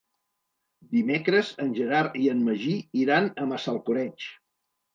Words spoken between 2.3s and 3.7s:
en Magí iran a